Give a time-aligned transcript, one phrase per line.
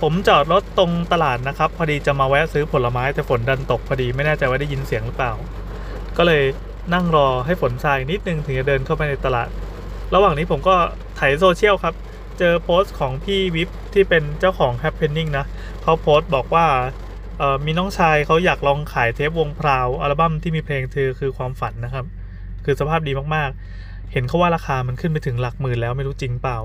[0.00, 5.32] ผมจอดรถตรงตลาดนะครับ พอดีจะมาแวะซื้อผลไม้แต่ฝนดันตกพอดีไม่แน่ใจว่าได้ยินเสียงหรือเปล่า
[6.16, 6.42] ก็เลย
[6.94, 9.48] นั่งรอให้ฝนทรายนิดนึงถึงจะเดินเข้าไปในตลาด
[10.14, 10.74] ระหว่างนี้ผมก็
[11.18, 11.94] ถ่ายโซเชียลครับ
[12.38, 15.44] เจอโพสต์ของพี่วิภว์ที่เป็นเจ้าของ Happening นะ
[15.82, 16.66] เขาโพสต์บอกว่า
[17.64, 22.04] มีน้องชายเขาอยากลองขายเทปวงพราวอัลบั้มที่มีเพลงเธอคือความฝันนะครับ
[22.64, 26.58] คือสภาพดีมากๆ เห็นเขาว่าราคามันขึ้นไปถึงหลักหมื่นแล้วไม่รู้จริงเปล่า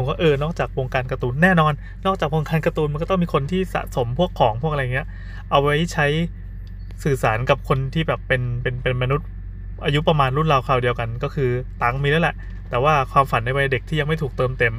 [0.00, 1.72] ผมก็เออนอกจากวงการการ์ตูนแน่นอน
[2.06, 5.06] นอกจากวงการการ์ตูนมันก็ต้องมีคนที่สะสมพวกของพวกอะไรเงี้ย
[5.50, 6.06] เอาไว้ใช้
[7.04, 9.28] สื่อสารกับคนที่แบบเป็นเป็นเป็นมนุษย์
[9.84, 11.50] อายุประมาณรุ่นราวคราวเดียวกัน ก็คือ
[11.82, 12.36] ตังมีแล้วแหละ
[12.70, 14.74] แต่ว่าความฝันในวัยเด็กที่ยังไม่ถูกเติมเต็ม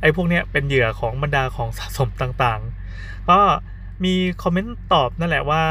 [0.00, 3.38] ไอ้พวกเนี้ยเป็นเหยื่อของบรรดาของสะสมต่างๆ ก็
[4.04, 5.62] มีคอมเมนต์ตอบนั่นแหละว่า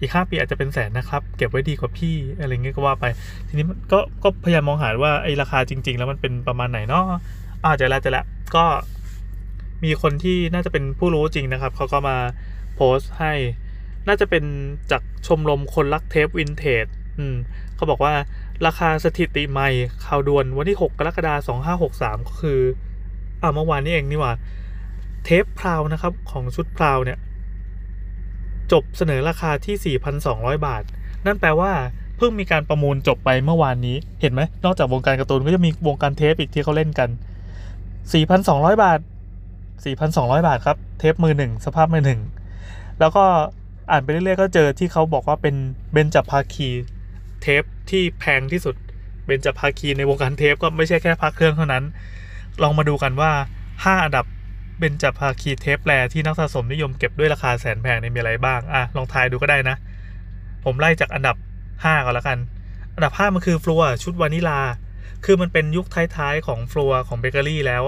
[0.00, 3.04] อีกห้าปีอาจจะเป็นแสนนะครับ เก็บไว้ดีกว่าพี่อะไรเงี้ยก็ว่าไป
[3.48, 7.04] ทีนี้ก็ก็พยายามมองหาว่าไอ้ราคาจริง ๆ แล้วมันเป็นประมาณไหนเนาะ
[7.64, 8.64] อ่าเจอแล้วเจอแล้วก็
[9.84, 12.16] มีคนที่น่าจะเป็นผู้รู้จริงนะครับ เขาก็มา
[12.74, 13.32] โพสต์ให้
[14.08, 14.44] น่าจะเป็น
[14.90, 16.86] จากชมรมคนรักเทปวินเทจ
[17.18, 17.36] อืม
[17.76, 18.14] เขาบอกว่า
[18.66, 19.68] ราคาสถิติใหม่
[20.04, 21.58] ข่าวด่วนวันที่ 6 กรกฎาคม
[21.88, 22.60] 2563 ก็คือ
[23.42, 24.32] อ่าเมื่อวานนี้เองนี่หว่า
[25.24, 27.18] เทปพราวนะครับของชุดพราวเนี่ย
[28.72, 30.82] จบเสนอราคาที่ 4,200 บาท
[31.26, 31.72] นั่นแปลว่า
[32.16, 37.08] เพิ่งมีการประมูลจบไปเมื่อวานนี้ เห็นไหมนอกจากวงการการ์ตูนก็จะมีวงการเทปอีกที่เขาเล่นกัน
[38.08, 38.98] 4,200 บาท
[39.74, 42.20] 4,200 บาทครับ เทปมือหนึ่งสภาพมือหนึ่ง
[43.00, 43.24] แล้วก็
[43.90, 45.54] อ่านไปเรื่อยๆก็เจอที่เขาบอกว่าเป็น
[45.92, 46.68] เบนจับภาคี
[47.42, 48.74] เทปที่แพงที่สุด
[49.26, 51.84] เบนจับภาคีในวงการเทปก็ไม่ใช่แค่พักเครื่องเท่านั้น
[52.62, 53.32] ลองมาดูกันว่า
[53.68, 54.26] 5 อันดับ
[54.78, 59.76] เบนจับภาคีเทปแรที่นักสะสมนิยมเก็บด้วยราคาแสนแพงเนี่ยมีอะไรบ้างอะลองทายดูก็ได้นะ
[60.64, 61.36] ผมไล่จากอันดับ
[61.70, 62.38] 5ก่อนแล้วกัน
[62.94, 64.60] อันดับ 5 มันคือฟลัวชุดวานิลา
[65.24, 67.82] คือมันเป็นยุคท้ายๆของฟลัวของเบเกอรี่แล้ว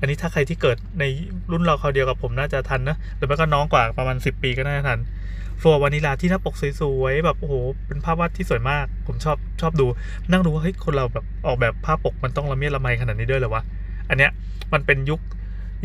[0.00, 1.04] อันนี้ถ้าใครที่เกิดใน
[1.50, 4.98] รุ่นเราเขาวเดียวกับผมน่าจะทันนะหรือไม่ก็น้องกว่าประมาณ 10 ปีก็น่าจะทัน
[5.60, 7.54] ฟลัววานิลาที่หน้าปกสวยๆแบบโอ้โห
[7.86, 9.86] เป็นภาพวาดที่สวยมาก ผมชอบชอบดู
[10.30, 13.62] นั่งดูว่าเฮ้ยคนเราแบบออกแบบภาพปกมันต้องละเมียดละไมขนาดนี้ด้วยเหรอวะ
[14.08, 14.30] อันเนี้ย
[14.72, 15.20] มันเป็นยุค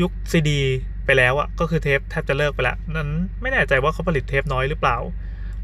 [0.02, 0.60] ยุคซีดี
[1.06, 3.10] ไปแล้วอะก็คือเทปแทบจะเลิกไปแล้วนั้น
[3.42, 4.98] ไม่แน่ใจว่าเขาผลิตเทปน้อยหรือเปล่า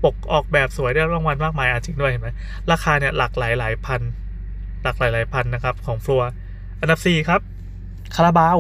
[0.04, 2.30] ปกออกแบบสวยได้รางวัลมากมายอะจริงด้วยเห็นไหม
[2.72, 4.02] ราคาเนี่ยหลักหลายหลายพัน
[4.84, 6.24] หลักหลายหลายพันนะครับของฟลัว
[6.82, 7.42] อันดับ 4 ครับ
[8.16, 8.58] คาราบาว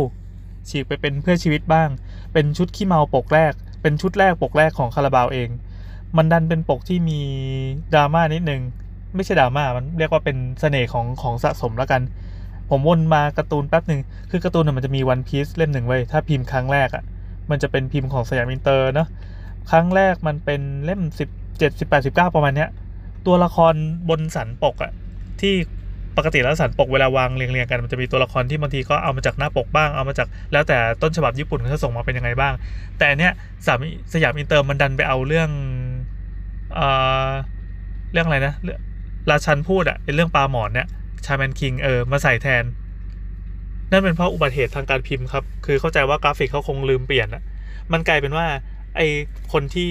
[0.69, 1.89] ฉีกไปเป็นเพื่อชีวิตบ้าง
[2.33, 5.49] เป็นชุดขี้เมาปกแรก เป็นชุดแรกปกแรกของคาราบาวเอง
[6.17, 7.19] มันดันเป็นปกที่มี
[7.93, 8.61] ดราม่านิดนึง
[9.15, 12.01] ไม่ใช่ดราม่ามันเรียกว่าเป็นเสน่ห์ของของสะสมแล้วกัน
[12.69, 17.03] ผมวนมาการ์ตูนแป๊บหนึ่งคือการ์ตูนน่ะมันจะมีวันพีซเล่มหนึ่งไว้ถ้าพิมพ์ครั้งแรกอะ่ะ
[17.49, 19.07] มันจะเป็นพิมพ์ของสยามอินเตอร์เนาะ
[19.71, 21.29] ครั้งแรกมันเป็นเล่มสิบ
[21.59, 22.69] เจ็ดสิบแปดสิบเก้าประมาณเนี้ย
[23.25, 23.73] ตัวละคร
[24.09, 24.91] บนสันปกอะ
[25.41, 25.53] ที่
[26.17, 32.53] ปกติแล้วสันปกเวลาวางเรียงๆกันมันจะมีตัวละครที่บางทีก็เอามาจากหน้าปกบ้างเอามาจากแล้วแต่ต้นฉบับญี่ปุ่นเขาส่งมาเป็นยังไงบ้าง
[32.99, 33.33] แต่เนี้ย
[33.65, 33.79] สาม
[34.13, 35.49] สยามอินเตอร์มันดันไปเอาเรื่อง
[36.75, 36.87] เอ่
[37.27, 37.29] อ
[38.13, 38.79] เรื่องอะไรนะเรื่อง
[39.29, 40.87] ราชันพูดอะไอเรื่องปลาหมอนเนี่ย
[41.25, 42.63] ชาแมนคิงเออมาใส่แทน
[43.91, 47.43] นั่นเป็นเพราะอุบัติเหตุทางการพิมพ์ครับ คือเข้าใจว่ากราฟิกเขาคงลืมเปลี่ยนอะ
[47.91, 48.47] มันกลายเป็นว่า
[48.97, 49.01] ไอ
[49.53, 49.89] คนที่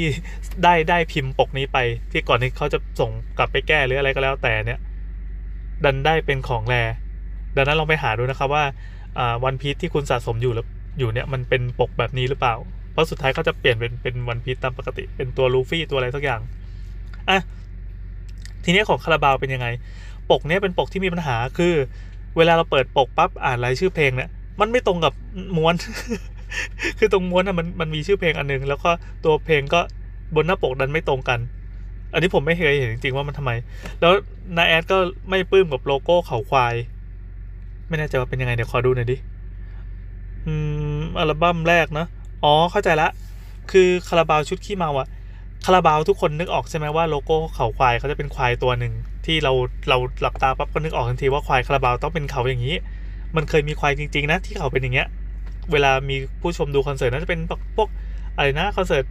[0.65, 1.79] ได้ได้พิมพ์ปกนี้ไป
[2.11, 4.79] ที่ก่อนที่เขาจะส่งกลับไปแก้หรืออะไรก็แล้วแต่เนี่ย
[5.85, 6.75] ดันได้เป็นของแร
[7.57, 8.65] ดังนั้นลองไปหาดูนะครับว่า
[9.45, 10.67] วันพีทที่คุณสะสมอยู่แล้ว
[10.99, 12.55] อยู่เนี่ยมันเป็นปกแบบนี้หรือเปล่า
[12.93, 16.41] เพราะสุดท้ายเขาจะเปลี่ยนเป็นเป็นวันพีทตามปกติ เป็นตัวลูฟี่ตัวอะไรสักอย่าง
[17.31, 17.41] อะ
[18.65, 19.67] ทีนี้ของคาราบาวเป็นยังไง
[20.31, 21.75] ปกเนี้ยเป็นปกที่มีปัญหาคือ
[22.37, 24.29] เวลาเราเปิดปกปั๊บอ่านรายชื่อเพลงเนี่ย
[24.61, 25.13] มันไม่ตรงกับ
[25.57, 25.75] ม้วน
[26.99, 28.91] คือตรงม้วนอะมันมันมีชื่อเพลงอันนึง แล้วก็
[29.25, 29.81] ตัวเพลงก็
[30.35, 31.39] บนหน้าปกดันไม่ตรงกัน
[32.12, 33.50] อันนี้ผมไม่เคยเห็นจริงๆว่ามันทำไม
[34.00, 34.12] แล้ว
[34.56, 34.98] นาแอดก็
[35.28, 36.75] ไม่ปลื้มกับโลโก้เขาควาย
[37.88, 39.16] ไม่แน่ใจว่าเป็นยังไงเดี๋ยวขอดูหน่อยดิ
[40.47, 40.54] อื
[41.00, 42.06] มอัลบั้มแรกนะ
[42.44, 43.09] อ๋อเข้าใจละ
[43.71, 45.09] คือคาราบาวชุดขี้เมาอะ
[45.65, 48.92] คาราบาวทุกคนนึกออกใช่ไหมว่าโลโก้เขาควายเขาจะเป็นควายตัวหนึ่ง
[49.27, 49.53] ที่เรา
[49.88, 52.77] เราหลับตาปั๊บก็นึกออกทันทีว่าควายคาราบาวต้องเป็นเขาอย่างนี้
[53.37, 55.09] มันเคยมีควายจริงๆนะที่เขาเป็นอย่างเงี้ย
[55.72, 57.41] เวลามีผู้ชมดูคอนเสิร์ตน่าจะเป็น
[57.77, 57.89] พวก
[58.36, 59.04] อะไรนะคอนเสิร์ต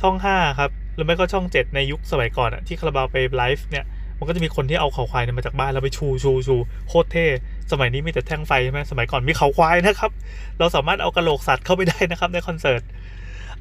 [0.00, 3.84] ช่องห้าครับ รือไม่ก็ช่องเจ็ดในยุคสมัยก่อนอะที่คาราบาวไปไลฟ์เนี่ย
[4.18, 6.56] มันก็จะมีคนที่เอาเขาควายเนี่ยมาจากบ้านแล้วไปชูชูชู
[6.88, 7.26] โคตรเท่
[7.72, 10.10] สมัยนี้มีแต่แท่งไฟใช่ไหมสมัยก่อนมีเขาควายนะครับ
[10.58, 12.82] เราสามารถเอากระโหลกสัตว์เข้าไปได้นะครับในคอนเสิร์ต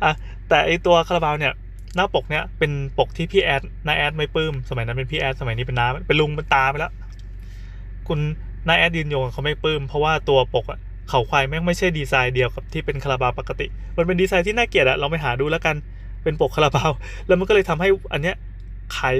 [0.04, 0.12] อะ
[0.50, 1.54] แต่ไอตัวคาราบาวเนี่ย
[1.96, 6.92] หน้าปกเนี่ยเป็นปกที่พี่แอดน้าแอดไม่ปลื้ม สมัยนั้นเป็นพี่แอดสมัยนี้เป็นน้าเป็นลุงเป็นตาไปแล้ว
[8.08, 8.20] คุณ
[8.68, 10.80] น้าแอดยืนยงเขาไม่ปลื้ม เพราะว่าตัวปกอะ
[11.10, 13.68] เขาควายแม่งไม่ใช่ดีไซน์เดียวกับที่เป็นคาราบาวปกติ
[13.98, 15.75] มันเป็นดีไซน์ที่น่าเกลียดอะเราไปหาดูแล้วกัน
[16.24, 16.92] เป็นปกคาราบาว
[17.27, 18.36] แล้วมันก็เลยทำให้อันเนี้ย
[18.98, 19.16] ขาย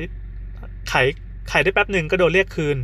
[0.92, 1.07] ขาย
[1.51, 2.78] ขายได้แป๊บหนึ่งก็โดนเรียกคืน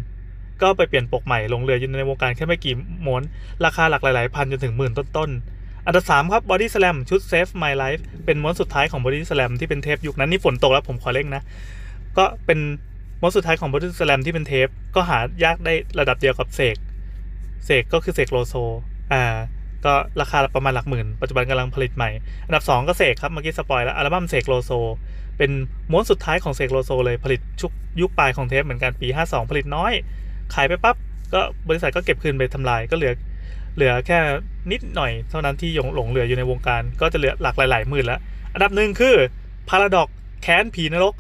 [0.62, 2.76] ก็ไปเปลี่ยนปกใหม่ลงเรืออยู่ในวงการแค่ไม่กี่
[3.06, 3.22] ม้วน
[3.66, 11.42] ราคาหลักหลายพันจนถึงหมื่นต้นๆอันดับ3ครับ Body Slam ชุด Save My Life เป็นม้วนสุดท้ายของ Body Slam ที่เป็นเทปยุคนั้นนี่ฝนตกแล้วผมขอเร่งนะ
[12.18, 12.60] ก็เป็น
[13.22, 16.78] ม้วนสุดท้ายของ Body Slam ที่เป็นเทป ก็หายากได้ระดับเดียวกับเสก
[17.66, 18.54] เสกก็คือเสกโลโซ
[19.14, 19.24] อ่า
[19.86, 22.10] ก็ราคาประมาณหลักหมื่น ปัจจุบันกำลังผลิตใหม่
[22.48, 24.72] อันดับ 2 ก็เสกครับ เมื่อกี้ spoil แล้วอัลบั้มเสกโลโซ
[25.38, 25.52] เป็น
[25.92, 27.72] ม้วนสุดท้ายของเสกโลโซเลยผลิตชุด
[28.02, 29.92] ยุคปลายของเทปเหมือนกันปี 52 ผลิตน้อย
[30.54, 30.96] ขายไปปั๊บ
[31.34, 33.14] ก็บริษัทก็เก็บคืนไปทำลายก็เหลือ
[33.76, 34.18] เหลือแค่
[34.72, 38.20] นิดหน่อยเท่านั้นที่ยังหลงเหลืออยู่ในวงการ ก็จะเหลือหลักหลายๆหมื่นแล้ว
[38.54, 39.16] อันดับหนึ่งคือ
[39.70, 40.08] Paradox
[40.42, 41.14] แค้นผีนรก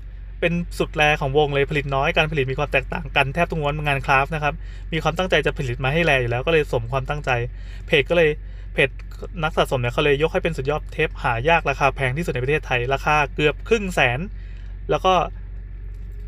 [0.45, 4.53] เป็นชุดแรกของวงเลยผลิตน้อยการผลิตมีความแตกต่างกันแทบทุกม้วนงาน craft นะครับ
[4.93, 7.29] มีความตั้งใจจะผลิตมาให้ rare อยู่แล้วก็เลยสมความตั้งใจ
[7.87, 8.29] เพจก็เลย
[8.73, 8.89] เพจ
[9.43, 14.19] นักสะสมเนี่ยเขาเลยยกให้เป็นสุดยอดเทปหายากราคาแพงที่สุดในประเทศไทย ราคาเกือบครึ่งแสน
[14.89, 15.13] แล้วก็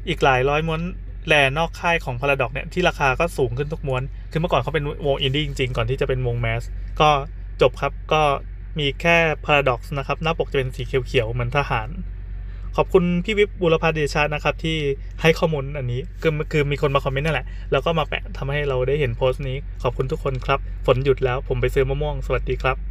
[0.07, 0.81] อีกหลายร้อยม้วน
[1.27, 6.63] rare นอกค่ายของ Paradox เนี่ยที่ราคาก็สูงขึ้นทุกม้วน คือเมื่อก่อนเขาเป็นวงอินดี้จริงๆ ก่อนที่จะเป็นวง mass
[7.01, 7.09] ก็
[7.61, 8.21] จบครับก็
[8.79, 11.89] มีแค่ Paradox นะครับ หน้าปกจะเป็นสีเขียวๆเหมือนทหาร
[12.77, 14.77] ขอบคุณพี่วิภว์ บูรพาเดชะนะครับที่
[15.21, 22.86] ให้ข้อมูลอันนี้คือคือมีคนมาคอมเมนต์นั่นแหละ แล้วก็มาแปะทำให้เราได้เห็นโพสต์นี้ ขอบคุณทุกคนครับ ฝนหยุดแล้วผมไปซื้อมะม่วง สวัสดีครับ